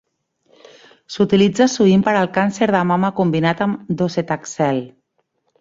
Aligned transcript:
S'utilitza 1.15 1.67
sovint 1.75 2.05
per 2.09 2.15
al 2.21 2.31
càncer 2.39 2.71
de 2.77 2.83
mama 2.93 3.13
combinat 3.21 3.65
amb 3.67 3.95
Docetaxel. 4.03 4.85